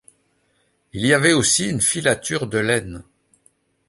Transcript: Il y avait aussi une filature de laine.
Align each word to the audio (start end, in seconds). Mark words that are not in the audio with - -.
Il 0.93 1.05
y 1.05 1.13
avait 1.13 1.31
aussi 1.33 1.69
une 1.69 1.79
filature 1.79 2.47
de 2.47 2.57
laine. 2.57 3.03